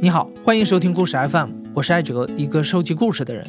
[0.00, 3.44] 你好，欢迎收听故事 FM，我是艾哲，一个收集故事的人。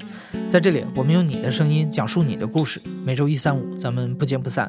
[0.48, 2.82] 在这里，我们用你的声音讲述你的故事。
[3.06, 4.67] 每周一、三、五，咱们不见不散。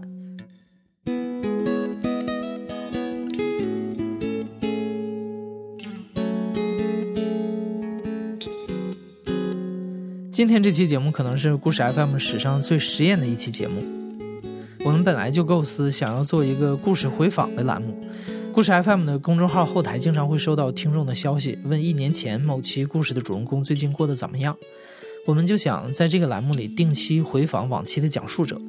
[10.30, 13.82] 今天这期节目可能是故事 FM 史上最实验的一期节目。
[14.84, 17.96] 我们本来就构思想要做一个故事回访的栏目。
[18.52, 24.56] 故事 FM 的公众号后台经常会收到听众的消息，问一年前某期故事的主人公最近过得怎么样。
[25.24, 28.60] 我们就想在这个栏目里定期回访往期的讲述者。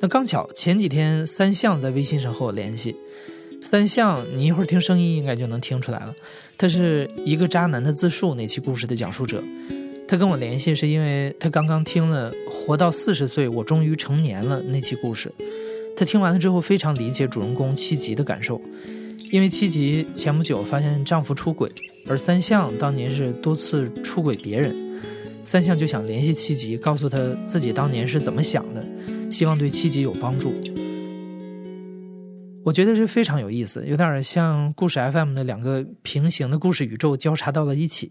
[0.00, 2.94] 那刚巧前几天三相在微信上和我联系，
[3.62, 6.14] 三相你一会儿听声音应该就能听出来了，
[6.58, 9.42] 他是一个渣男的自述那期故事的讲述者。
[10.06, 15.32] 他跟我联系是因为他刚刚听了《活到四十岁，我终于成年了》那期故事。
[15.96, 18.60] 他听完了之后，非常理解主人公七吉的感受，
[19.30, 21.70] 因为七吉前不久发现丈夫出轨，
[22.08, 24.74] 而三相当年是多次出轨别人，
[25.44, 28.84] 三相就想联系七吉，告诉他自己当年是怎么想的，
[29.30, 30.52] 希望对七吉有帮助。
[32.64, 38.10] 我觉得这非常有意思，有点像故事 FM 的两个平行的故事宇宙交叉到了一起，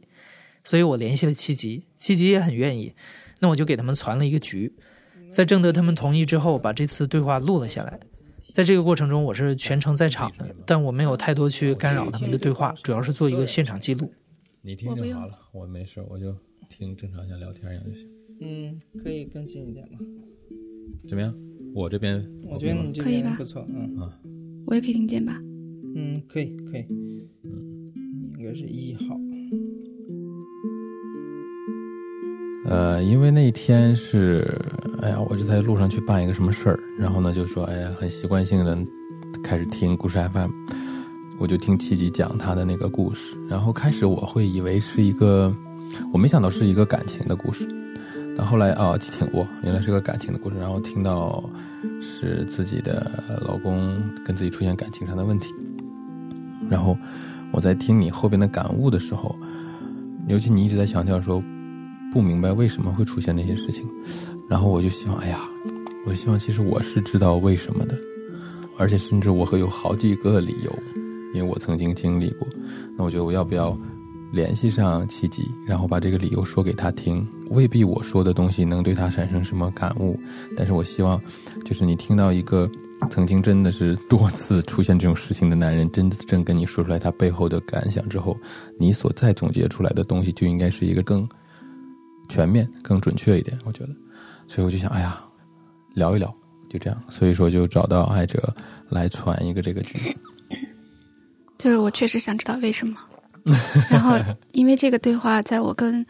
[0.64, 2.94] 所以我联系了七吉，七吉也很愿意，
[3.40, 4.74] 那我就给他们传了一个局。
[5.34, 8.00] 在征得他们同意之后，把这次对话录了下来。
[8.54, 14.14] 在这个过程中，我是全程在场的，但我没有太多去干扰他们的对话，主要是做一个现场记录。
[14.62, 16.36] 你听就好了，我没事，我就
[16.70, 18.08] 听正常像聊天一样就行。
[18.42, 19.98] 嗯，可以更近一点吗？
[21.08, 21.34] 怎么样？
[21.74, 24.20] 我这边我觉得你这边不错，嗯啊，
[24.68, 25.42] 我也可以听见吧？
[25.96, 26.86] 嗯，可以，可以。
[27.44, 27.92] 嗯，
[28.38, 29.20] 应该是一号。
[32.66, 34.58] 呃，因为那天是，
[35.02, 38.78] 哎呀，我就在路上去办一个什么事儿，然后呢，就说，哎呀，很习惯性的
[39.44, 40.50] 开始听故事 FM，
[41.40, 45.54] 我就听七吉讲他的那个故事，然后开始我会以为是一个，
[46.14, 47.68] 我没想到是一个感情的故事，
[48.38, 51.44] 但后来啊，听我原来是个感情的故事，然后听到
[52.02, 55.54] 是自己的老公跟自己出现感情上的问题，
[56.70, 56.98] 然后
[57.52, 59.36] 我在听你后边的感悟的时候，
[60.30, 61.44] 尤其你一直在强调说。
[62.14, 63.90] 不明白为什么会出现那些事情，
[64.48, 65.40] 然后我就希望，哎呀，
[66.06, 67.98] 我希望其实我是知道为什么的，
[68.78, 70.72] 而且甚至我会有好几个理由，
[71.34, 72.48] 因为我曾经经历过。
[72.96, 73.76] 那我觉得我要不要
[74.32, 77.28] 联系上七吉，然后把这个理由说给他听？
[77.50, 80.16] 未必我说的东西能对他产生什么感悟，
[80.56, 81.20] 但是我希望，
[81.66, 82.70] 就是你听到一个
[83.10, 88.38] 曾经真的是多次出现这种事情的男人，真正跟你说出来他背后的感想之后，
[88.78, 91.28] 你所再总结出来的东西就应该是一个更。
[92.30, 93.90] 全面更准确一点，我觉得，
[94.48, 95.22] 所以我就想，哎呀，
[95.96, 96.34] 聊一聊，
[96.70, 98.56] 就这样，所以说就找到爱哲
[98.90, 100.00] 来传一个这个剧。
[101.58, 102.98] 就是我确实想知道为什么，
[103.92, 104.18] 然后
[104.52, 106.06] 因为这个对话，在我跟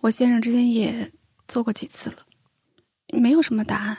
[0.00, 1.10] 我先生之间也
[1.46, 2.16] 做过几次了，
[3.12, 3.98] 没有什么答案，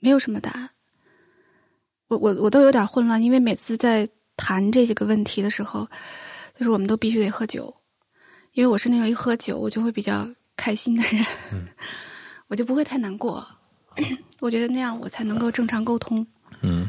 [0.00, 0.70] 没有什么答案，
[2.08, 5.86] 我我我都有点混乱，因为每次在谈这些个问题的时候，
[6.54, 7.74] 就是我们都必须得喝酒，
[8.52, 10.28] 因为我是那个一喝酒我就会比较。
[10.58, 11.24] 开心的人，
[12.48, 13.46] 我就不会太难过。
[14.40, 16.26] 我觉得那样我才能够正常沟通。
[16.62, 16.88] 嗯，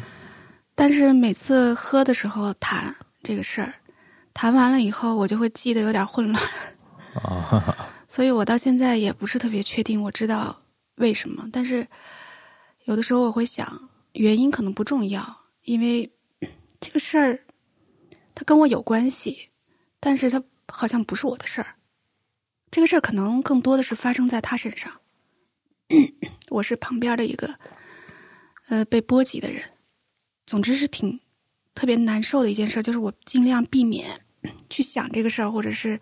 [0.75, 3.74] 但是每次喝的时候谈这个事儿，
[4.34, 6.44] 谈完了以后，我就会记得有点混乱。
[7.24, 7.75] 啊，
[8.09, 10.58] 所以我到现在也不是特别确定，我知道
[10.96, 11.47] 为什么。
[11.53, 11.88] 但是
[12.85, 15.24] 有的时候我会想，原因可能不重要，
[15.66, 16.12] 因为
[16.79, 17.40] 这个事儿
[18.34, 19.50] 它跟我有关系，
[20.00, 21.75] 但是它好像不是我的事儿。
[22.72, 25.02] 这个事儿可能更多的是发生在他身上，
[26.50, 27.57] 我是旁边的一个，
[28.68, 29.63] 呃，被波及的人。
[30.46, 31.19] 总之是挺
[31.75, 34.22] 特别难受的一件事，就是我尽量避免
[34.69, 36.00] 去想这个事儿，或者是，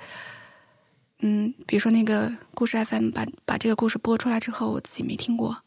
[1.19, 5.63] 嗯，比如说那个故事 FM 把把这个故事播出来之后，我自己没听过，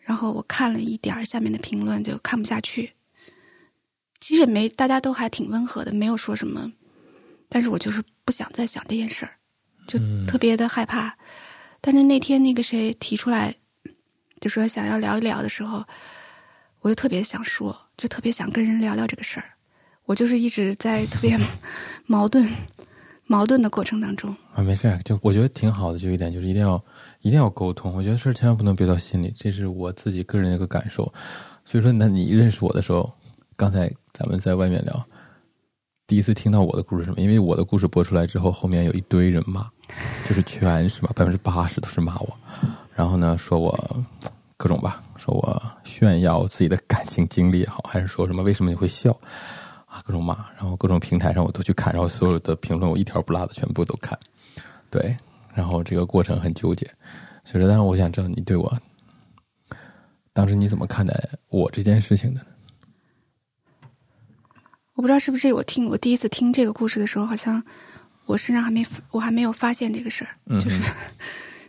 [0.00, 2.92] 然后我看了一点儿下面的评论，就看不下去。
[4.20, 6.72] 其实也没，大家都还挺温和的，没有说什么，
[7.48, 9.36] 但是我就是不想再想这件事儿。
[9.86, 11.16] 就特别的害怕，
[11.80, 13.54] 但是那天那个谁提出来，
[14.40, 15.84] 就说想要聊一聊的时候，
[16.80, 19.46] 我就特别想说，就特别想跟人聊聊这个事儿。
[20.04, 21.36] 我就是一直在特别
[22.06, 22.48] 矛盾、
[23.26, 24.34] 矛盾的过程当中。
[24.54, 26.82] 啊，没事，就我觉得挺好的，就一点就是一定要
[27.22, 27.92] 一定要沟通。
[27.92, 31.12] 我觉得事儿千万不能憋到心里，这是我自己个人的一个感受。
[31.64, 33.12] 所以说，那你认识我的时候，
[33.56, 35.08] 刚才咱们在外面聊，
[36.06, 37.20] 第一次听到我的故事什么？
[37.20, 39.68] 因为我的故事播出来之后，后面有一堆人骂。
[40.26, 42.36] 就是全是吧，百分之八十都是骂我，
[42.94, 44.04] 然后呢说我
[44.56, 49.12] 各种吧，说我炫耀自己的感情经历也好，还是说什么为什么你会笑？
[49.86, 54.18] 啊，各种骂，然后各种平台上我都去看，然后所有的评论我一条不落的全部都看，
[54.90, 55.16] 对，
[55.54, 56.84] 然后这个过程很纠结，
[57.44, 58.76] 所以说，但是我想知道你对我
[60.32, 61.14] 当时你怎么看待
[61.48, 62.40] 我这件事情的？
[64.96, 67.62] 我不知道是不是我听我第一次听这个故事的时候，好像
[68.24, 70.82] 我身上还没我还没有发现这个事儿，嗯就是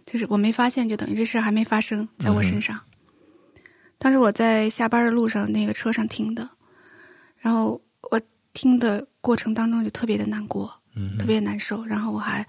[0.05, 2.79] 就是我没发现，就等于这事儿还没发生在我身上。
[3.99, 6.49] 当时我在下班的路上那个车上听的，
[7.37, 8.21] 然后我
[8.53, 12.47] 听的过程当中就特别的难过，嗯特别难受，然后我还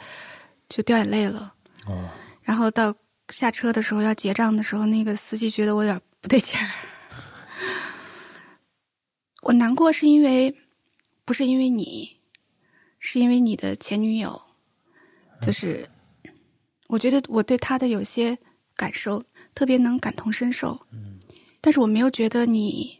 [0.68, 1.52] 就掉眼泪了。
[1.86, 2.08] 哦，
[2.42, 2.94] 然后到
[3.30, 6.70] 下车的时候要结账的时候，那个司机觉得我有点不对劲儿。
[9.42, 10.54] 我难过是因为
[11.28, 12.16] 不是因为你，
[12.98, 14.40] 是因为你的前女友，
[15.42, 15.86] 就是
[16.86, 18.36] 我觉得我对她的有些
[18.74, 19.22] 感受
[19.54, 20.80] 特别能感同身受，
[21.60, 22.98] 但是我没有觉得你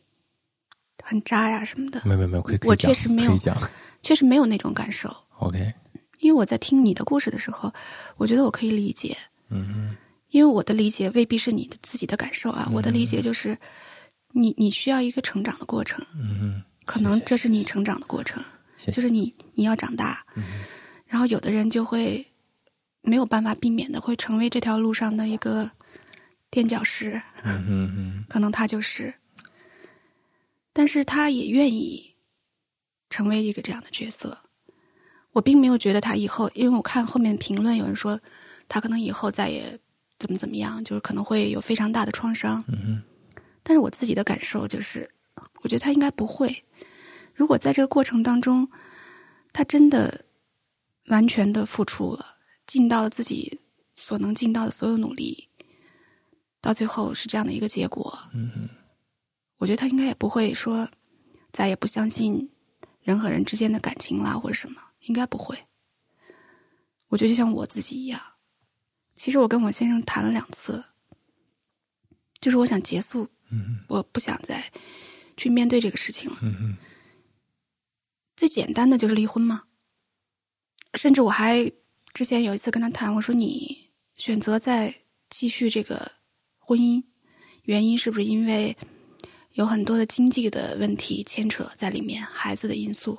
[1.03, 3.35] 很渣呀什么的，没有没有没有，可以可以我确实没有
[4.03, 5.09] 确实没有那种感受。
[5.39, 5.73] ，OK，
[6.19, 7.73] 因为我在听你的故事的时候，
[8.19, 9.17] 我觉得我可以理解，
[9.49, 9.97] 嗯
[10.29, 13.57] 因为我的理解未必是你的自己的感受啊，我的理解就是
[14.33, 18.43] 你你需要一个成长的过程，嗯嗯，可能这是你成长的过程，
[18.79, 18.93] 谢谢。
[18.93, 20.25] 就是你你要长大，
[21.07, 22.27] 然后有的人就会
[23.03, 25.71] 没有办法避免的会成为这条路上的一个
[26.49, 29.13] 垫脚石，嗯嗯嗯可能他就是，
[30.73, 32.15] 但是他也愿意
[33.11, 34.39] 成为一个这样的角色。
[35.33, 38.19] 我并没有觉得他以后，因为我看后面评论有人说
[38.67, 39.79] 他可能以后再也
[40.19, 42.65] 怎么怎么样，就是可能会有非常大的创伤。
[42.69, 43.03] 嗯
[43.63, 45.07] 但是我自己的感受就是，
[45.63, 46.65] 我觉得他应该不会。
[47.35, 48.69] 如果在这个过程当中，
[49.53, 50.25] 他真的
[51.07, 53.61] 完全的付出了，尽到了自己
[53.95, 55.49] 所能尽到的所有努力，
[56.61, 58.19] 到最后是这样的一个结果，
[59.59, 60.89] 我觉得他应该也不会说
[61.53, 62.51] 再也不相信
[63.03, 65.57] 人和人之间的感情啦，或者什么，应该不会。
[67.09, 68.21] 我觉得就像我自己一样，
[69.15, 70.85] 其实我跟我先生谈了两次，
[72.41, 74.63] 就是我想结束，嗯我不想再
[75.39, 76.37] 去面对这个事情了。
[76.43, 76.77] 嗯嗯
[78.37, 79.63] 最简单的就是离婚嘛。
[80.95, 81.73] 甚至我还
[82.13, 84.95] 之前有一次跟他谈，我说你选择再
[85.31, 86.13] 继续这个
[86.59, 87.03] 婚姻，
[87.63, 88.77] 原因是不是因为
[89.53, 93.19] 有很多的经济的问题牵扯在里面，孩子的因素、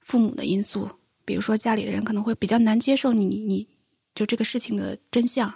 [0.00, 0.88] 父母的因素，
[1.24, 3.68] 比如说家里的人可能会比较难接受你，你你
[4.14, 5.52] 就这个事情的真相。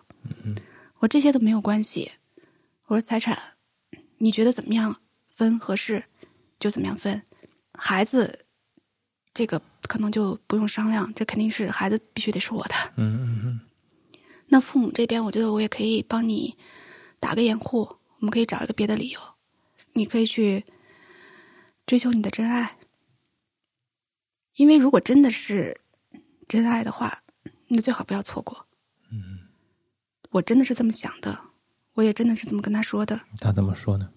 [0.97, 2.11] 我说这些都没有关系。
[2.87, 3.37] 我说财产，
[4.19, 5.01] 你觉得怎么样
[5.39, 6.03] 分合适，
[6.59, 7.23] 就怎么样分。
[7.73, 8.45] 孩子，
[9.33, 12.75] 这个可能就不用商量，这肯定是孩子必须得是我的。
[12.97, 13.61] 嗯嗯嗯
[14.49, 16.57] 那父母这边，我觉得我也可以帮你
[17.21, 17.83] 打个掩护，
[18.19, 19.21] 我们可以找一个别的理由，
[19.93, 20.65] 你可以去
[21.87, 22.77] 追求你的真爱。
[24.57, 25.81] 因为如果真的是
[26.49, 27.23] 真爱的话，
[27.69, 28.67] 那最好不要错过。
[29.13, 29.47] 嗯，
[30.31, 31.39] 我真的是这么想的，
[31.95, 33.21] 我也真的是这么跟他说的。
[33.39, 34.11] 他怎么说呢？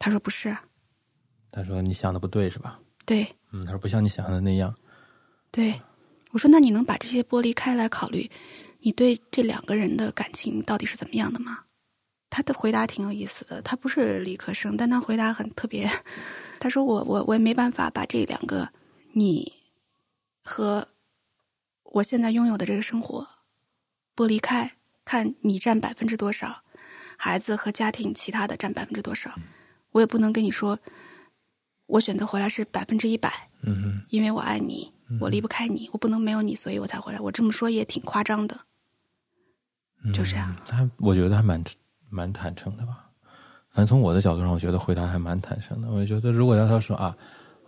[0.00, 0.64] 他说不是啊，
[1.52, 2.80] 他说你想的不对是吧？
[3.04, 4.74] 对嗯，他说不像你想象的那样。
[5.52, 5.80] 对，
[6.32, 8.28] 我说那你能把这些剥离开来考虑，
[8.80, 11.64] 你对这两个人的感情到底是怎么样的吗？
[12.30, 15.90] 他的回答挺有意思的，他不是理科生，但他回答很特别。
[16.60, 18.72] 他说我我我也没办法把这两个
[19.12, 19.52] 你
[20.42, 20.88] 和
[21.82, 23.26] 我现在拥有的这个生活
[24.14, 26.62] 剥离开，看你占百分之多少，
[27.18, 29.34] 孩子和家庭其他的占百分之多少，
[29.92, 30.78] 我也不能跟你说，
[31.86, 37.18] 我选择回来是百分之一百，嗯哼因为我爱你，我离不开你，我不能没有你，所以我才回来。
[37.20, 38.56] 我这么说也挺夸张的，
[40.04, 40.54] 嗯就这样。
[40.64, 41.62] 他我觉得还蛮
[42.08, 43.06] 蛮坦诚的吧。
[43.70, 45.88] 反正从我的角度上，我觉得回答还蛮坦诚的。
[45.88, 47.16] 我觉得如果要他说啊，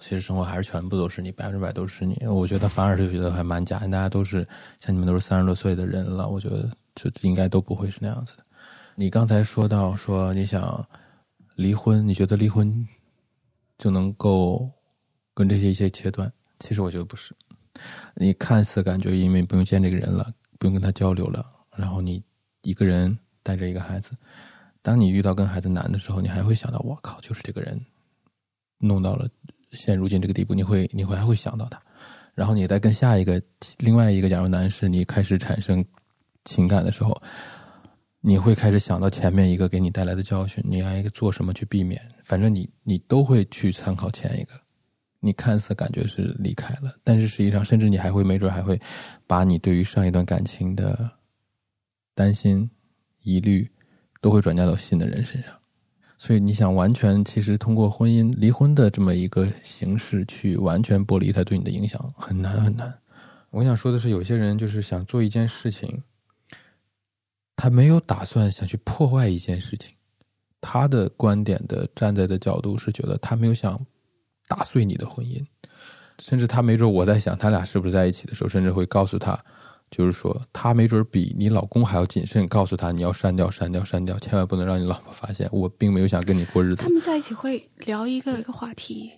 [0.00, 3.78] 其实生活还是全部都是你，百分之百都是你，我觉得反而就觉得还蛮假。
[3.80, 4.46] 大家都是
[4.80, 8.44] 像你们都是三十多岁的人了，我觉得就应该都不会是那样子的。
[8.96, 10.84] 你刚才说到说你想
[11.56, 12.86] 离婚，你觉得离婚
[13.78, 14.70] 就能够
[15.34, 16.32] 跟这些一切切断？
[16.58, 17.34] 其实我觉得不是。
[18.14, 21.44] 你看似感觉因为不用见这个人了，不用跟他交流了，
[21.76, 22.22] 然后你
[22.62, 24.16] 一个人带着一个孩子，
[24.82, 27.80] 当你遇到跟孩子难的时候，你还会想到我靠，就是这个人
[28.78, 29.28] 弄到了
[29.72, 31.82] 现如今这个地步，你会你会还会想到他，
[32.34, 33.42] 然后你再跟下一个
[33.78, 35.84] 另外一个假如男士你开始产生
[36.44, 37.20] 情感的时候，
[38.24, 44.52] 你会开始想到前面一个给你带来的教训，你应该做什么去避免，反正你你都会去参考前一个。
[45.18, 48.80] 你看似感觉是离开了，但是实际上，甚至你还会没准还会
[49.26, 51.10] 把你对于上一段感情的
[52.14, 52.70] 担心、
[53.22, 53.68] 疑虑，
[54.20, 55.52] 都会转嫁到新的人身上。
[56.16, 62.92] 所以你想完全其实通过婚姻离婚的这么一个形式去完全剥离他对你的影响，很难很难。
[63.50, 66.02] 我想说的是，有些人就是想做一件事情，
[67.56, 69.94] 他没有打算想去破坏一件事情，
[70.60, 73.78] 他的观点的站在的角度是觉得他没有想
[74.48, 75.44] 打碎你的婚姻，
[76.18, 79.38] 甚至他没准我在想他俩是不是在一起的时候，甚至会告诉他，
[79.90, 86.88] 就是说他没准比你老公还要谨慎，告诉他你要删掉删掉删掉，千万不能让你老婆发现，我并没有想跟你过日子他。
[86.88, 89.12] 们在一起会聊一个一个话题，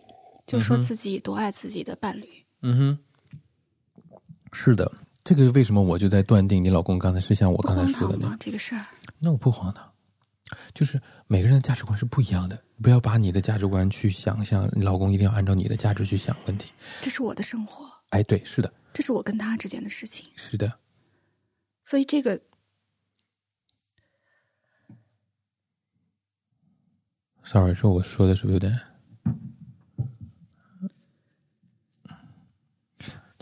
[0.47, 2.26] 就说自己多爱自己的伴侣。
[2.62, 4.19] 嗯哼，
[4.53, 4.91] 是的，
[5.25, 8.37] 这个为什么我就在断定你老公刚才是像我刚才说的那样？？
[8.38, 8.85] 这个事儿，
[9.19, 9.90] 那我不荒唐，
[10.75, 16.71] 就是每个人的价值观是不一样的，不要把你的价值观去想象你老公一定要按照你的价值去想问题。
[17.00, 20.71] 这是我的生活，哎，对，是的，这是我跟他之间的事情，是的，
[21.85, 22.38] 所以这个
[27.47, 28.78] sorry，说我说的是不是有点？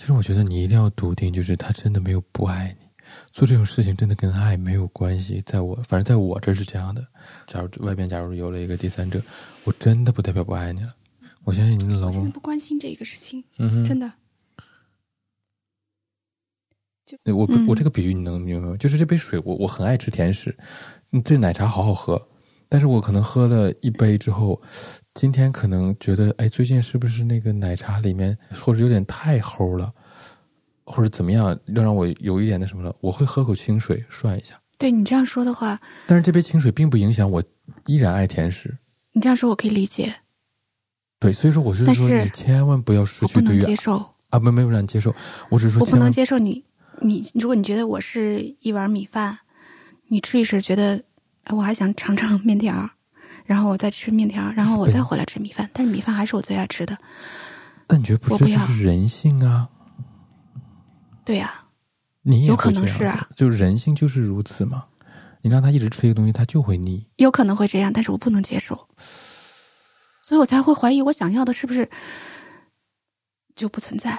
[0.02, 2.86] 其实我觉得你一定要笃定，就是他真的没有不爱你，
[3.30, 5.40] 做这种事情真的跟爱没有关系。
[5.42, 7.06] 在我，反正在我这是这样的。
[7.46, 9.22] 假如外边假如有了一个第三者，
[9.62, 10.92] 我真的不代表不爱你了。
[11.44, 14.12] 我相信你的老公不关心这个事情，嗯，真的。
[17.06, 18.76] 就我嗯我这个比喻你能明白吗？
[18.76, 20.52] 就是这杯水，我我很爱吃甜食，
[21.12, 22.20] 嗯这奶茶好好喝，
[22.68, 24.60] 但是我可能喝了一杯之后，
[25.14, 29.92] 今天可能觉得，哎，最近是不是那个奶茶里面或者有点太齁了，
[30.84, 34.58] 或者怎么样，要让我有一点那什么了，我会喝口清水涮一下。
[34.78, 37.42] 对你这样说的话，但是这杯清水并不影响我
[37.86, 38.76] 依然爱甜食。
[39.12, 40.14] 你这样说我可以理解，
[41.20, 45.14] 对，所以说我是说，你千万不要失去对于接受，啊，没没有让你接受，
[45.50, 46.64] 我只是说我不能接受你，
[47.02, 49.38] 你如果你觉得我是一碗米饭，
[50.08, 51.04] 你吃一吃觉得
[51.44, 52.90] 哎我还想尝尝面条儿，
[53.44, 56.96] 然后我再吃面条，然后我再回来吃米饭，但是米饭还是我最爱吃的，
[57.86, 59.68] 但你觉得不是，这我不要是人性啊。
[61.24, 61.64] 对呀、
[62.22, 64.84] 你也有可能是啊就是人性就是如此嘛。
[65.40, 67.04] 你让他一直吃一个东西，他就会腻。
[67.16, 68.76] 有可能会这样，但是我不能接受，
[70.22, 71.88] 所以我才会怀疑我想要的是不是
[73.56, 74.14] 就不存在，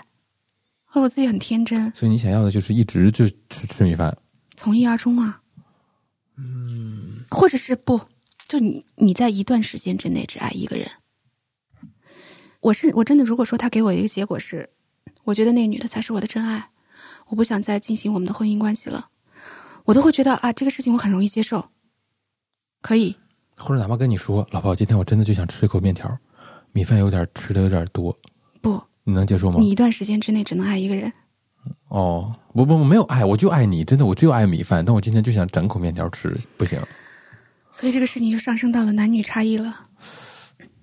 [0.86, 4.16] 或者我自己很天真，所以你想要的就是一直就吃吃米饭。
[4.58, 5.40] 从一而终啊。
[6.36, 8.02] 嗯，或者是不，
[8.54, 10.88] 就你你在一段时间之内只爱一个人。
[12.60, 14.70] 我是我真的，如果说他给我一个结果是，
[15.24, 16.70] 我觉得那个女的才是我的真爱，
[17.30, 19.10] 我不想再进行我们的婚姻关系了，
[19.86, 21.66] 我都会觉得啊，这个事情我很容易接受，
[22.84, 23.16] 可以，
[23.58, 26.16] 或者哪怕跟你说，老婆，今天我真的就想吃一口面条，
[26.74, 28.16] 米饭有点吃的有点多，
[28.62, 29.60] 不，你能接受吗？
[29.60, 31.12] 你一段时间之内只能爱一个人，
[31.88, 36.80] 哦，不不我没有爱，我就爱你，真的，我就爱米饭，但我今天就想整口面条吃，不行。
[37.74, 39.90] 所以这个事情就上升到了男女差异了。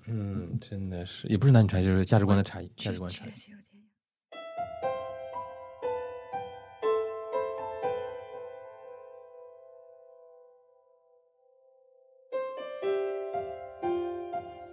[0.06, 3.30] 嗯，真的是，也不是男女差异，就是价值观的差异，价值观差异。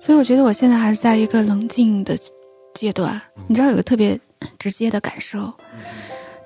[0.02, 2.18] 所以我觉得我现在还是在一个冷静的
[2.74, 3.22] 阶段。
[3.48, 4.20] 你知道有个特别
[4.58, 5.54] 直接的感受，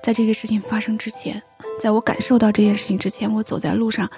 [0.04, 1.42] 在这个事情发生之前，
[1.80, 4.10] 在我感受到这件事情之前，我走在路上，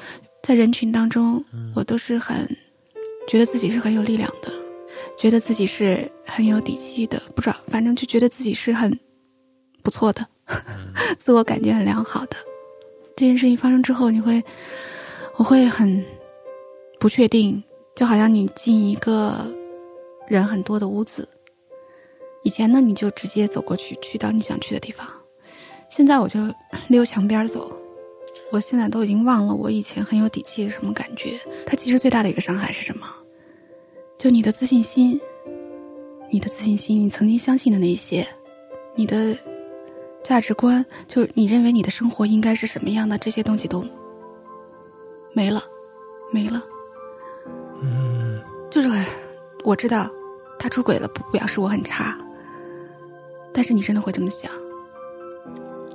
[0.44, 1.42] 在人群当中，
[1.74, 2.46] 我都是很
[3.30, 4.52] 觉得自己是很有力量的，
[5.18, 9.00] 觉得自己是很有底气的，不知道，反正就觉得自己是很
[9.82, 10.28] 不错的，
[11.18, 12.36] 自我感觉很良好的。
[13.16, 14.44] 这件事情发生之后，你会，
[15.38, 16.04] 我会很
[17.00, 17.64] 不确定，
[17.96, 19.50] 就好像你进一个
[20.28, 21.26] 人很多的屋子，
[22.44, 25.08] 以前呢你就直接走过去，去到你想去的地方，
[25.90, 26.40] 现在我就
[26.90, 27.72] 溜墙边走。
[28.54, 31.40] 我现在都已经忘了我以前很有底气是什么感觉。
[31.66, 33.08] 他其实最大的一个伤害是什么？
[34.16, 35.20] 就你的自信心，
[36.30, 38.28] 你的自信心，你曾经相信的那些，
[38.94, 39.36] 你的
[40.24, 43.84] 价值观，就是你认为你的生活应该是什么样的，这些东西都
[45.34, 45.64] 没了，
[46.32, 46.64] 没了。
[47.82, 49.04] 嗯，就是很
[49.64, 50.08] 我知道
[50.60, 52.16] 他出轨了，不表示我很差，
[53.52, 54.52] 但是你真的会这么想，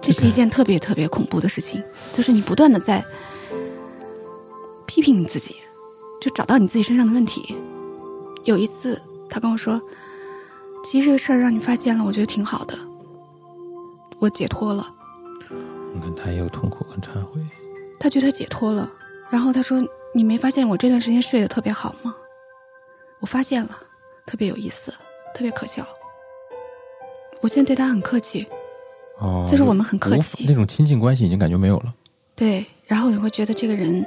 [0.09, 1.85] 这是一件特别特别恐怖的事情，
[2.15, 3.05] 就是你不断的在
[4.87, 5.57] 批评你自己，
[6.19, 7.55] 就找到你自己身上的问题。
[8.45, 8.99] 有一次，
[9.29, 9.79] 他跟我说
[10.83, 12.79] ：“其实这个事儿让你发现了，我觉得挺好的，
[14.19, 14.95] 我解脱了。”
[15.93, 17.39] 你看他也有痛苦跟忏悔。
[18.01, 18.91] 他觉得解脱了，
[19.29, 19.79] 然后他说
[20.17, 22.17] ：“你没发现我这段时间睡得特别好吗？”
[23.21, 23.79] 我发现了，
[24.25, 24.91] 特别有意思，
[25.35, 25.87] 特别可笑。
[27.43, 28.47] 我现在对他很客气，
[29.19, 31.95] 哦，就是我们很客气那种亲近关系已经感觉没有了。
[32.35, 34.07] 对，然后你会觉得这个人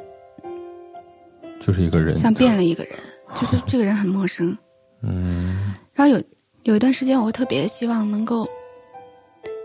[1.59, 2.97] 就是一个人，像变了一个人，
[3.35, 4.57] 就是这个人很陌生。
[5.03, 6.23] 嗯然后有
[6.63, 8.47] 有一段时间，我会特别希望能够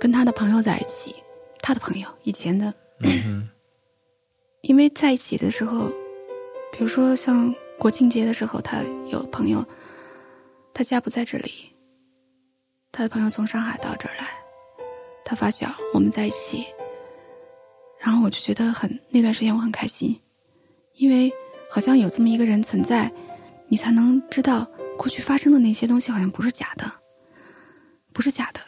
[0.01, 1.15] 跟他的朋友在一起，
[1.61, 3.49] 他的朋友以前的，嗯
[4.63, 5.87] 因为在一起的时候，
[6.73, 8.79] 比如说像国庆节的时候，他
[9.13, 9.65] 有朋友，
[10.75, 11.53] 他家不在这里，
[12.91, 14.27] 他的朋友从上海到这儿来，
[15.29, 16.65] 他发小我们在一起，
[17.99, 20.21] 然后我就觉得很那段时间我很开心，
[20.95, 21.33] 因为
[21.69, 23.13] 好像有这么一个人存在，
[23.67, 24.65] 你才能知道
[24.97, 26.89] 过去发生的那些东西好像不是假的，
[28.15, 28.61] 不是假的。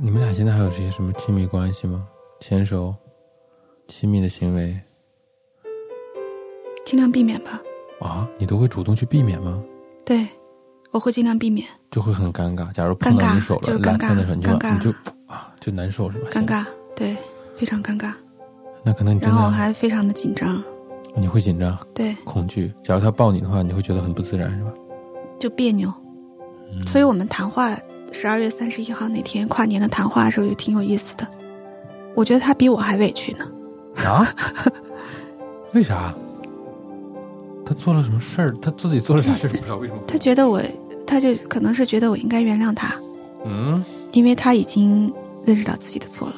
[0.00, 2.08] 你们俩现在还有这些什么亲密关系吗？
[2.40, 2.92] 牵手、
[3.86, 4.76] 亲密的行为
[6.84, 7.62] 尽量避免吧。
[8.00, 9.62] 啊，你都会主动去避免吗？
[10.04, 10.26] 对，
[10.92, 12.70] 我会尽量避免就会很尴尬。
[12.72, 14.90] 假如碰到你手了，就是尴尬拉牵的时候，你就尴尬你就
[15.26, 16.28] 啊，就难受是吧？
[16.30, 17.16] 尴尬，对，
[17.58, 18.12] 非常尴尬。
[18.84, 20.62] 那可能你真然后还非常的紧张，
[21.16, 22.72] 你会紧张、对，恐惧。
[22.84, 24.70] 假如他抱你的话，你会觉得很不自然是吧？
[25.40, 25.92] 就别扭。
[26.74, 27.76] 嗯所以我们谈话
[28.12, 31.26] 十二月三十一号那天跨年的谈话的时候也挺有意思的。
[32.14, 33.46] 我觉得他比我还委屈呢。
[34.04, 34.26] 啊？
[35.74, 36.14] 为啥？
[37.72, 38.54] 他做了什么事儿？
[38.60, 39.50] 他自己做了啥事儿？
[39.50, 40.00] 不知道为什么。
[40.06, 40.60] 他觉得我，
[41.06, 42.94] 他就可能是觉得我应该原谅他，
[43.46, 45.12] 嗯，因为他已经
[45.42, 46.34] 认识到自己的错了。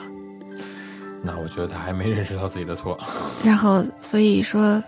[1.22, 2.96] 那我觉得他还没认识到自己的错。
[3.44, 4.80] 然后所以说，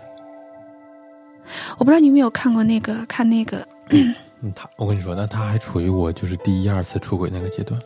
[1.77, 7.77] 我不知道你有没有看过那个看那个，嗯，他，我跟你说，那他还处于我就是第一二次出轨那个阶段，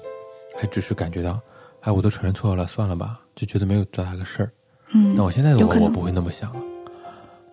[0.55, 1.39] 还只是感觉到，
[1.79, 4.51] 哎，我都承认错了，算了吧，就觉得没有多大个事儿。
[4.93, 6.59] 嗯那我现在的我，我不会那么想了。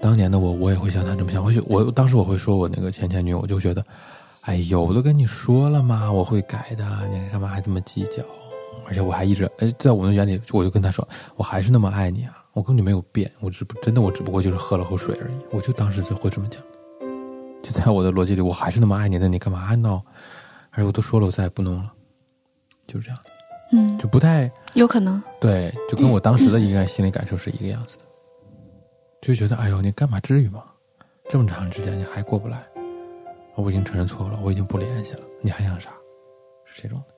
[0.00, 1.43] 当年的我，我也会像他这么想。
[1.43, 3.85] 我就我当时我会说我那个前前女友，我就觉得，
[4.43, 8.23] 哎呦，我都跟你说了嘛，我会改的，你干嘛还这么计较？
[8.87, 15.35] 而且我还一直，哎，在我的眼里，我就跟他说，我还是那么爱你啊，我根本就没有变，我只不真的我只不过就是喝了口水而已。
[15.50, 16.62] 我就当时就会这么讲，
[17.62, 20.02] 就在我的逻辑里，我还是那么爱你，那你干嘛闹？
[20.71, 21.93] 而且我都说了，我再也不弄了，
[22.87, 23.19] 就是这样，
[23.73, 24.50] 嗯，就不太。
[24.75, 28.04] 有可能，对，就跟我当时的一个心理感受是一个样子的，
[29.21, 30.65] 就觉得哎呦，你干嘛至于吗？
[31.28, 32.67] 这么长时间你还过不来，
[33.54, 35.91] 我已经承认错误了，我已经不联系了，你还想啥？
[36.65, 37.15] 是这种的。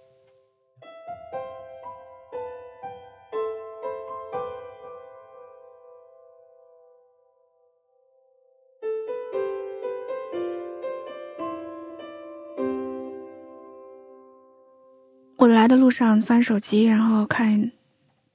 [15.36, 17.70] 我来的路上翻手机，然后看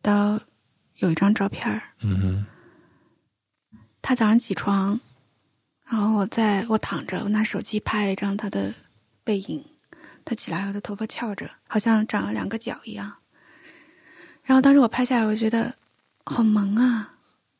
[0.01, 0.39] 到
[0.97, 2.45] 有一张照片儿嗯哼，
[4.05, 4.99] 他早上起床，
[5.87, 8.71] 然后我在我躺着，我拿手机拍了一张他的
[9.23, 9.65] 背影。
[10.23, 13.11] 他起来后，他头发翘着，好像长了两个角一样。
[14.43, 15.73] 然后当时我拍下来，我觉得
[16.23, 17.15] 好萌啊，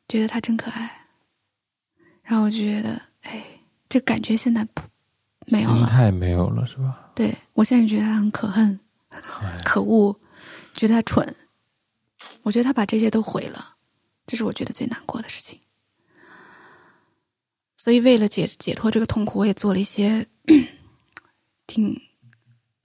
[0.06, 1.08] 觉得他真可爱。
[2.22, 3.44] 然后我就觉得，哎，
[3.88, 4.82] 这感觉现在不
[5.48, 5.78] 没有了。
[5.78, 7.10] 心态没有了是吧？
[7.16, 8.78] 对我现在觉得他很可恨、
[9.08, 10.16] 哎，可恶，
[10.74, 11.34] 觉得他蠢。
[12.42, 13.74] 我觉得他把这些都毁了，
[14.28, 15.58] 这是我觉得最难过的事情。
[17.86, 20.26] 所以为了解解脱这个痛苦，我也做了一些
[21.68, 21.96] 挺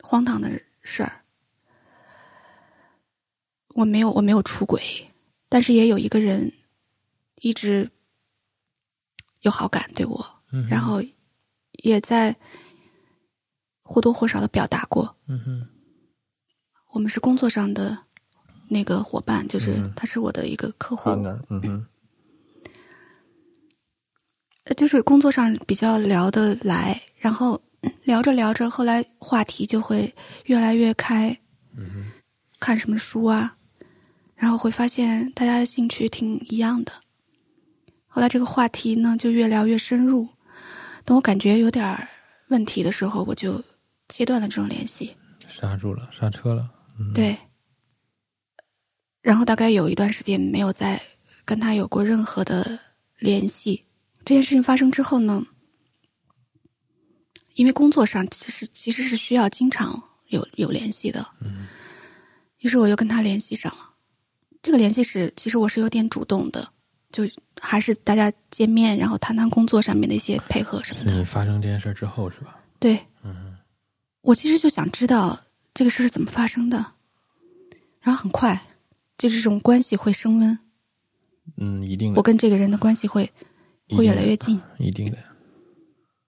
[0.04, 0.48] 荒唐的
[0.84, 1.24] 事儿。
[3.70, 4.80] 我没有我没有出轨，
[5.50, 6.54] 但是也有一个人
[7.38, 7.90] 一直
[9.40, 11.02] 有好感对我，嗯然后
[11.72, 12.36] 也在
[13.82, 15.18] 或多或少的表达过。
[15.26, 15.68] 嗯哼，
[16.92, 17.98] 我们是工作上的
[18.70, 21.88] 那个伙伴，就是嗯他是我的一个客户嗯哼，呃
[24.76, 30.14] 就是工作上比较聊得来，然后嗯聊着聊着，后来话题就会
[30.46, 31.38] 越来越开，
[31.76, 32.12] 嗯，
[32.60, 33.56] 看什么书啊，
[34.36, 36.92] 然后会发现大家的兴趣挺一样的。
[38.08, 40.28] 后来这个话题呢就越聊越深入，
[41.06, 42.08] 等我感觉有点儿
[42.50, 43.64] 问题的时候，我就
[44.10, 45.16] 切断了这种联系。
[45.48, 47.38] 刹住了，刹车了，嗯，，对，
[49.22, 51.02] 然后大概有一段时间没有再
[51.46, 52.80] 跟他有过任何的
[53.18, 53.86] 联系。
[54.24, 55.46] 这件事情发生之后呢，
[57.56, 61.68] 因为工作上其实其实是需要经常有有联系的，嗯
[62.60, 63.90] 于是我又跟他联系上了。
[64.62, 66.72] 这个联系是其实我是有点主动的，
[67.12, 67.28] 就
[67.60, 71.12] 还是大家见面，然后谈谈工作上面的一些配合什么的。
[71.12, 72.60] 是你发生这件事之后是吧？
[72.80, 73.58] 对，嗯
[74.22, 75.40] 我其实就想知道
[75.74, 76.78] 这个事是怎么发生的，
[78.00, 78.62] 然后很快，
[79.18, 80.60] 就这种关系会升温，
[81.58, 83.32] 嗯，一定，我跟这个人的关系会
[83.96, 84.62] 会越来越近。
[84.80, 85.18] 一定的，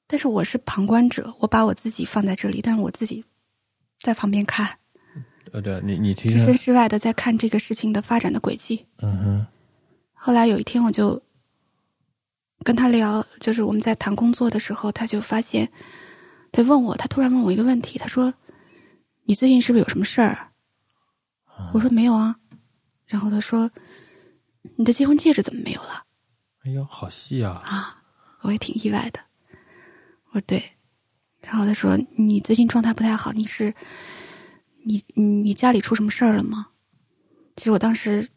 [0.08, 3.24] 但是我是旁观者，我把我自己放在这里，但是我自己
[4.02, 4.80] 在旁边看，
[5.52, 8.86] 呃，对你你其置身，事外的在看这个事情的发展的轨迹。
[8.98, 9.48] 嗯哼，
[10.14, 11.22] 后来有一天，我就
[12.64, 15.70] 跟他聊，就是我们在谈工作的时候，他就发现，
[16.52, 18.34] 他问我，他突然问我一个问题，他说
[19.26, 20.52] ：“你最近是不是有什么事儿？”
[21.74, 22.36] 我说：“没有啊。”
[23.06, 23.70] 然后他说
[24.78, 26.04] ：“你的结婚戒指怎么没有了
[26.66, 27.62] 哎呦，好细啊！
[27.66, 28.04] 啊？”
[28.42, 29.20] 我也挺意外的。
[30.32, 30.64] 我说：“对。”
[31.42, 33.74] 然后他说：“你最近状态不太好，你是
[34.86, 36.68] 你你你家里出什么事儿了吗？”
[37.56, 38.28] 其实我当时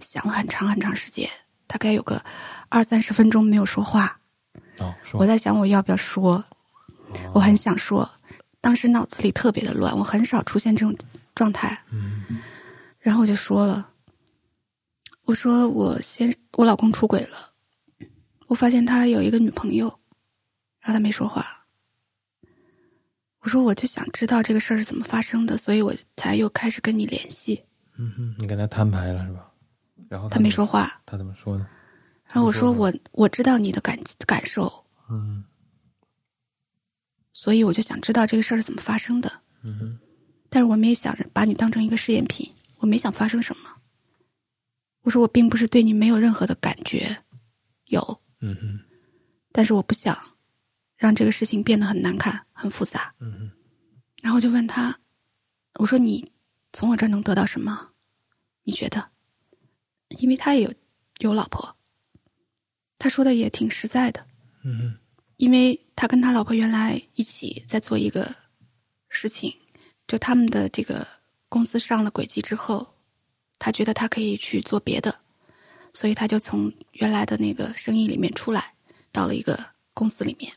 [0.00, 1.28] 想了很长很长时间，
[1.66, 2.22] 大概有个
[2.68, 4.20] 二三十分钟没有说话。
[4.78, 6.44] 哦，我在想我要不要说，
[7.32, 8.08] 我很想说，
[8.60, 10.96] 当时脑子里特别的乱，我很少出现这种
[11.34, 11.82] 状态。
[11.90, 12.40] 嗯
[12.98, 13.90] 然后我就说了，
[15.28, 17.52] 我说我先我老公出轨了，
[18.46, 19.86] 我发现他有一个女朋友，
[20.80, 21.66] 然后他没说话。
[23.40, 27.62] 我说我就想知道这个事儿是怎么发生的，所以我才又开始跟你联系。
[27.98, 29.52] 嗯哼，你跟他摊牌了是吧？
[30.08, 31.68] 然后他没说话，他怎么说呢？
[32.24, 34.72] 然后我说我我知道你的感感受，
[35.10, 35.44] 嗯
[37.34, 39.30] 所以我就想知道这个事儿是怎么发生的。
[39.62, 39.98] 嗯哼
[40.48, 43.74] 但是我没想着把你当成一个试验品，我没想发生什么。
[45.08, 47.16] 我说我并不是对你没有任何的感觉，
[47.86, 48.78] 有，嗯哼
[49.52, 50.14] 但是我不想
[50.98, 53.14] 让这个事情变得很难看、很复杂。
[53.18, 53.50] 嗯哼
[54.20, 54.94] 然后我就问他，
[55.80, 56.30] 我说你
[56.74, 57.88] 从我这儿能得到什么？
[58.64, 59.02] 你觉得？
[60.20, 60.74] 因为他也有
[61.20, 61.74] 有老婆，
[62.98, 64.26] 他说的也挺实在的。
[64.62, 64.98] 嗯哼
[65.38, 68.36] 因为他跟他老婆原来一起在做一个
[69.08, 69.56] 事情，
[70.06, 71.08] 就他们的这个
[71.48, 72.86] 公司上了轨迹之后，
[73.58, 75.18] 他觉得他可以去做别的，
[75.92, 78.74] 所以他就从原来的那个生意里面出来，
[79.10, 79.58] 到了一个
[79.94, 80.52] 公司里面。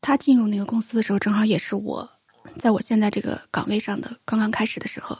[0.00, 2.10] 他进入那个公司的时候，正好也是我
[2.56, 5.16] 在我现在这个岗位上的刚刚开始的时候，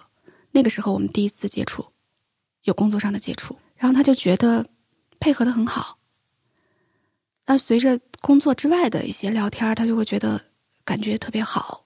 [0.50, 1.86] 那个时候我们第一次接触，
[2.64, 4.66] 有工作上的接触，然后他就觉得
[5.20, 5.98] 配合的很好。
[7.46, 10.40] 那随着工作之外的一些聊天，他就会觉得
[10.84, 11.84] 感觉特别好。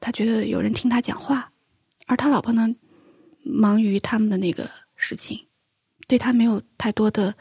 [0.00, 1.52] 他觉得有人听他讲话，
[2.06, 2.68] 而他老婆呢，
[3.44, 5.46] 忙于他们的那个事情，
[6.08, 7.34] 对他没有太多的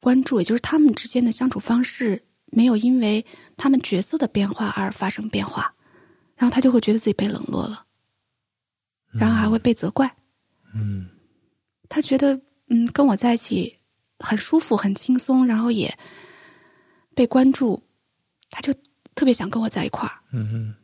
[0.00, 3.24] 关注，也就是他们之间的相处方式没有因为
[3.56, 5.74] 他们角色的变化而发生变化，
[6.36, 7.86] 然后他就会觉得自己被冷落了，
[9.12, 10.16] 然后还会被责怪。
[10.74, 11.08] 嗯
[11.88, 13.78] 他觉得嗯，跟我在一起
[14.18, 15.96] 很舒服、很轻松，然后也
[17.14, 17.80] 被关注，
[18.50, 18.72] 他就
[19.14, 20.74] 特别想跟我在一块儿，嗯哼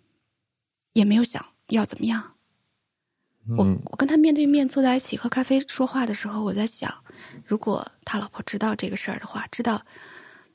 [0.92, 2.34] 也没有想要怎么样。
[3.56, 6.92] 我嗯我跟他面对面坐在一起喝咖啡说话的时候，我在想，
[7.44, 9.80] 如果他老婆知道这个事儿的话，知道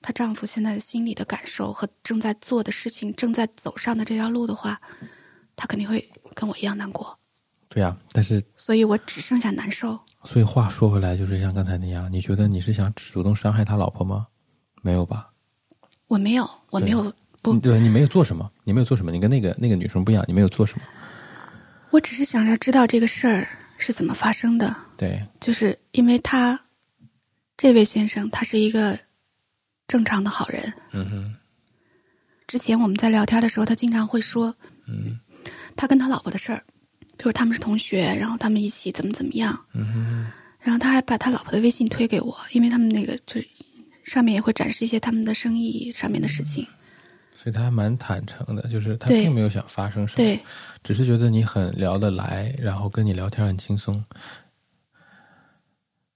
[0.02, 4.80] 她丈夫现在心里的感受和正在做的事情、正在走上的这条路的话，
[5.56, 7.18] 她肯定会跟我一样难过。
[7.68, 10.00] 对呀、但是所以我只剩下难受。
[10.24, 14.28] 所以话说回来，就是像刚才那样，你觉得你是想主动伤害他老婆吗？
[14.82, 15.30] 没有吧？
[16.08, 20.86] 我没有，我没有，不你对，你没有做什么，你没有做什么，你跟那个那个女生不一样，你没有做什么。
[21.96, 24.76] 我只是想要知道这个事儿是怎么发生的。
[24.98, 26.60] 对，就是因为他
[27.56, 29.00] 这位先生，他是一个
[29.88, 30.74] 正常的好人。
[30.92, 31.36] 嗯哼，
[32.48, 34.54] 之前我们在聊天的时候，他经常会说，
[34.88, 35.18] 嗯
[35.78, 36.64] 他跟他老婆的事儿，
[37.18, 43.48] 比如他们是同学，然后他们一起怎么怎么样，嗯哼，然后他还把他老婆的微信推给我，因为他们那个就是
[44.04, 46.68] 上面也会展示一些他们的生意上面的事情。
[47.46, 50.40] 所以他还蛮坦诚的，就是他并没有想发生什么，对，
[50.82, 54.04] 只是觉得你很聊得来，然后跟你聊天很轻松。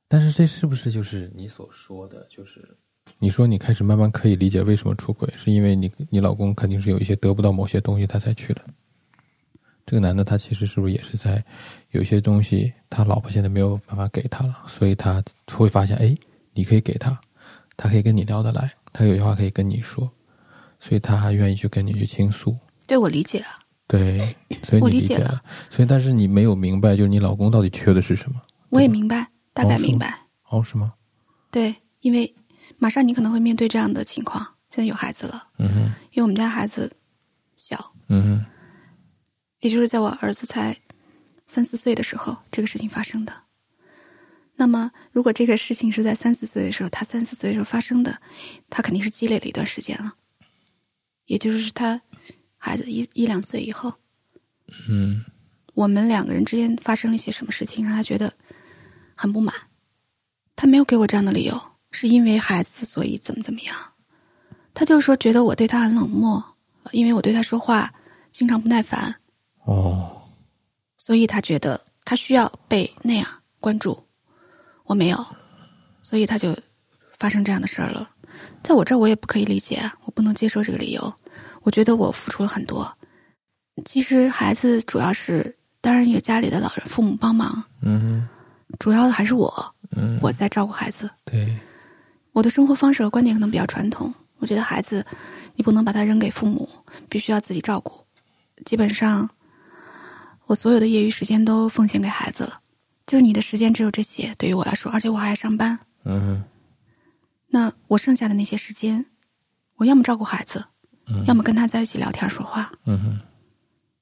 [0.08, 2.26] 但是这是不是就是你所说的？
[2.32, 2.76] 就是
[3.20, 8.62] 你说你开始慢慢可以理解为什么出轨，是因为你你老公肯定是有一些得不到某些东西他才去的。
[9.86, 11.46] 这个男的他其实是不是也是在
[11.92, 16.18] 有一些东西他老婆现在没有办法给他了，所以他会发现，哎，
[16.54, 17.22] 你可以给他，
[17.78, 20.12] 他可以跟你聊得来，他有些话可以跟你说，
[20.80, 22.58] 所以他还愿意去跟你去倾诉。
[22.88, 24.18] 对我理解啊，对，
[24.64, 28.42] 所以我你理解了所以但是你没有明白，就是你老公到底缺的是什么？
[28.70, 30.20] 我也明白，大概明白。
[30.50, 30.94] 哦，是吗？
[31.52, 32.34] 对，因为
[32.78, 35.80] 马上你可能会面对这样的情况，现在有孩子了，嗯哼，
[36.12, 36.92] 因为我们家孩子
[37.56, 38.46] 小，嗯哼，
[39.60, 40.76] 也就是在我儿子才
[41.46, 43.34] 三四岁的时候，这个事情发生的。
[44.56, 48.20] 那么，如果这个事情是在三四岁的时候，他三四岁的时候发生的，
[48.70, 50.14] 他肯定是积累了一段时间了，
[51.30, 52.02] 也就是他
[52.58, 53.94] 孩子一一两岁以后，
[54.90, 55.24] 嗯
[55.76, 58.34] 我们两个人之间发生了一些什么事情，让他觉得
[59.16, 59.54] 很不满。
[60.56, 61.62] 他没有给我这样的理由，
[61.92, 63.76] 是因为孩子，所以怎么怎么样。
[64.74, 66.44] 他就是说觉得我对他很冷漠，
[66.92, 67.94] 因为我对他说话
[68.32, 69.16] 经常不耐烦，
[69.66, 70.20] 哦，
[70.98, 73.28] 所以他觉得他需要被那样
[73.60, 74.04] 关注，
[74.86, 75.26] 我没有，
[76.02, 76.58] 所以他就
[77.20, 78.10] 发生这样的事儿了。
[78.64, 81.14] 在我这儿，我也不可以理解，我不能接受这个理由。
[81.70, 82.92] 我觉得我付出了很多。
[83.86, 88.28] 其实孩子主要是，当然有家里的老人、父母帮忙，嗯
[88.80, 91.08] 主要的还是我，嗯，我在照顾孩子。
[91.24, 91.56] 对，
[92.32, 95.06] 我的生活方式和观点可能比较传统，我觉得孩子
[95.54, 96.68] 你不能把他扔给父母，
[97.08, 98.04] 必须要自己照顾。
[98.66, 99.30] 基本上，
[100.48, 102.60] 我所有的业余时间都奉献给孩子了。
[103.06, 105.78] 就你的时间只有这些，对于我来说，而且我还要上班。
[106.04, 106.44] 嗯
[107.52, 109.06] 那我剩下的那些时间，
[109.76, 110.66] 我要么照顾孩子，
[111.10, 112.72] 嗯要么跟他在一起聊天说话。
[112.86, 113.20] 嗯哼，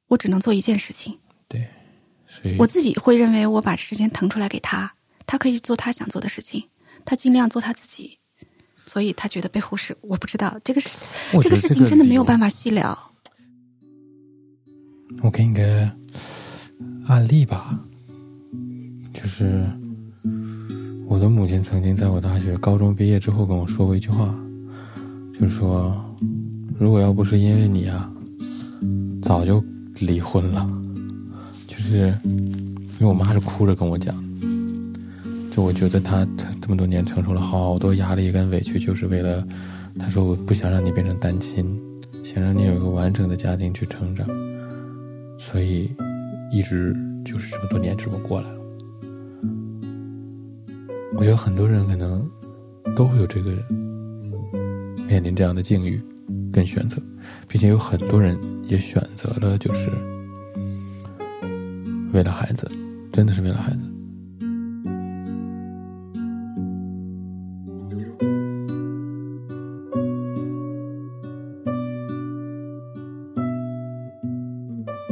[0.07, 1.17] 我只能做一件事情，
[1.47, 1.67] 对，
[2.27, 4.93] 所以我自己会认为我把时间腾出来给他，
[5.25, 6.69] 他可以做他想做的事情，
[7.05, 8.19] 他尽量做他自己，
[8.85, 9.97] 所以他觉得被忽视。
[10.01, 10.89] 我不知道这个事，
[11.41, 12.45] 这个事情真的没有办法。
[12.45, 12.97] 法细聊。
[15.23, 15.91] 我给你个
[17.07, 17.79] 案例吧，
[19.13, 19.65] 就是
[21.07, 24.33] 我的母亲曾经在我大学高中毕业之后跟我说过一句话，
[25.33, 25.95] 就是说，
[26.77, 28.11] 如果要不是因为你啊，
[29.21, 29.63] 早就
[29.99, 30.69] 离婚了。
[31.65, 34.15] 就是因为我妈是哭着跟我讲，
[35.51, 36.27] 就我觉得她
[36.61, 39.45] 这么多年承受了好多压力跟委屈，就是为了
[39.97, 41.79] 她说我不想让你变成单亲，
[42.23, 44.27] 想让你有一个完整的家庭去成长。
[45.39, 45.89] 所以
[46.51, 48.57] 一直就是这么多年这么过来了。
[51.15, 52.27] 我觉得很多人可能
[52.95, 53.51] 都会有这个
[55.07, 56.01] 面临这样的境遇
[56.57, 56.99] 跟选择，
[57.47, 58.35] 并且有很多人
[58.67, 59.91] 也选择了就是
[62.13, 62.67] 为了孩子，
[63.11, 63.79] 真的是为了孩子。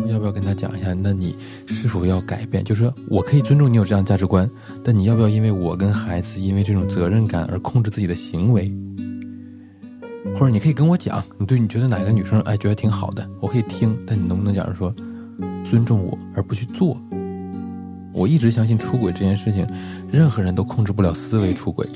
[0.08, 0.96] 要不要跟他讲一下？
[0.96, 1.36] 那你
[1.68, 2.64] 是否要改变？
[2.64, 4.50] 就是说我可以尊重你有这样的价值观，
[4.84, 8.74] 但你要不要因为我跟孩子因为这种责任感而控制自己的行为？
[10.36, 14.94] 或者你可以跟我讲，你对你觉得哪个女生哎觉得挺好的，我可以听，但你能不能讲说
[15.66, 17.02] 尊重我而不去做？
[18.14, 19.66] 我一直相信出轨这件事情，
[20.12, 21.88] 任何人都控制不了思维出轨、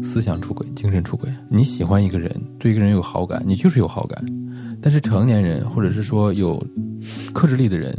[0.00, 1.28] 思想出轨、精神出轨。
[1.48, 4.24] 你喜欢一个人，对一个人有好感，你就是有好感。
[4.80, 6.64] 但是成年人，或者是说有
[7.32, 7.96] 克制力的人，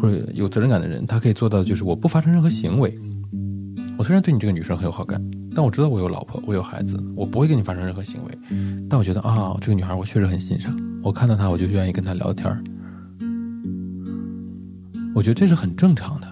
[0.00, 2.98] 或者有责任感的人，他可以做到的就是我不发生任何行为。
[4.04, 5.18] 我虽然对你这个女生很有好感，
[5.54, 8.38] 但我知道我有老婆，我有孩子，我不会跟你发生任何行为。
[8.86, 12.62] 但我觉得啊，这个女孩我确实很欣赏，我看到她我就愿意跟她聊天儿。
[15.14, 16.28] 我觉得这是很正常的。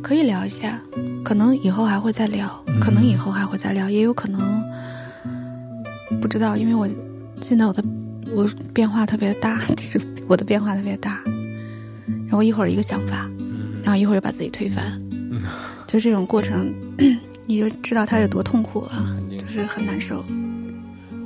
[0.00, 0.80] 可以聊一下，
[1.24, 4.62] 可能以后还会再聊，嗯可能以后还会再聊，也有可能
[6.20, 6.88] 不知道，因为我
[7.42, 7.82] 现在我的
[8.32, 11.18] 我变化特别大， 就是我的变化特别大，
[12.28, 13.28] 然后一会儿一个想法，
[13.82, 14.84] 然后一会儿又把自己推翻，
[15.30, 15.42] 嗯。
[15.86, 16.72] 就这种过程，
[17.46, 20.22] 你就知道他有多痛苦了，就是很难受。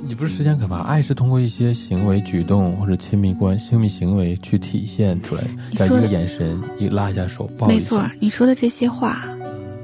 [0.07, 5.43] 你不是时间可怕，爱是通过一些行为举动或者亲密关亲密行为去体现出来，
[5.75, 7.75] 在一个你说的眼神，一拉一下手，抱一下。
[7.75, 9.23] 没错，你说的这些话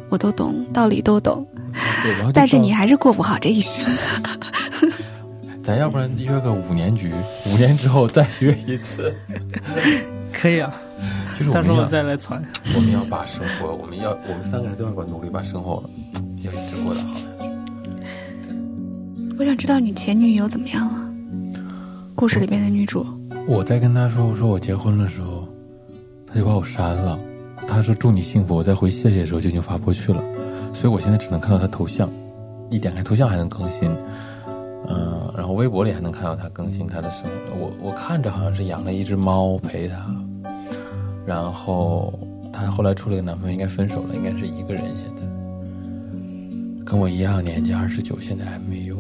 [0.10, 1.44] 我都懂，道理都懂，
[2.04, 3.84] 对， 然后但是你还是过不好这一生。
[5.64, 7.12] 咱要不然约个五年局，
[7.48, 9.12] 五年之后再约一次，
[10.32, 10.72] 可以啊，
[11.38, 12.42] 就是我到时候我们要再来传。
[12.76, 15.84] 我们要把生活，我们要我们三个人都要把努力把生活
[16.38, 17.50] 要一直过得好下去。
[19.40, 21.12] 我想知道你前女友怎么样了？
[22.14, 23.06] 故事里面的女主，
[23.48, 25.48] 我在跟她说我说我结婚的时候，
[26.28, 27.18] 她就把我删了。
[27.68, 30.22] 她说祝你幸福，我在回谢谢的时候就已经发不过去了，
[30.74, 32.08] 所以我现在只能看到她头像，
[32.70, 33.90] 一点开头像还能更新，
[34.88, 37.56] 嗯、然后微博里还能看到她更新她的生活。
[37.58, 40.06] 我我看着好像是养了一只猫陪他，
[41.26, 42.14] 然后
[42.52, 48.98] 她后来处了个男朋友，应该分手了，应该是一个人现在，跟我一样年纪二十九，现在还没有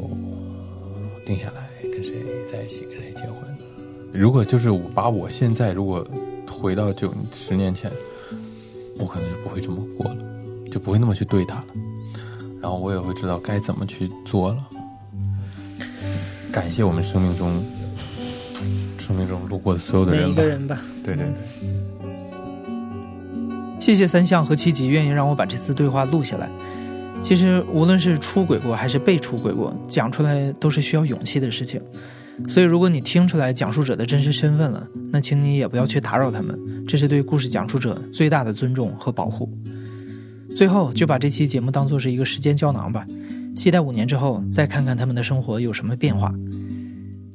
[1.25, 2.13] 定下来跟谁
[2.51, 3.35] 在一起，跟谁结婚。
[4.13, 6.05] 如果就是我把我现在如果
[6.49, 7.91] 回到九十年前，
[8.97, 10.17] 我可能就不会这么过了，
[10.69, 11.65] 就不会那么去对她了，
[12.61, 14.67] 然后我也会知道该怎么去做了。
[16.51, 17.63] 感谢我们生命中
[18.99, 20.81] 生命中路过的所有的人吧，人吧。
[21.01, 21.33] 对对对，
[23.91, 26.49] 谢谢三项和七级愿意让我把这次对话录下来。
[27.21, 31.81] 其实无论是出轨过还是被出轨过，讲出来都是需要勇气的事情。
[32.47, 39.51] 所以，如果你听出来讲述者的真实身份了，那请你也不要去打扰他们，这是对故事讲述者最大的尊重和保护。
[40.55, 43.05] 最后，就把这期节目当做是一个时间胶囊吧，
[43.53, 46.33] 期待五年之后再看看他们的生活有什么变化。